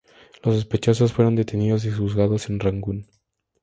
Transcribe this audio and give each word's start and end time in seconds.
Los 0.41 0.55
sospechosos 0.55 1.13
fueron 1.13 1.35
detenidos 1.35 1.85
y 1.85 1.91
juzgados 1.91 2.49
en 2.49 2.59
Rangún. 2.59 3.05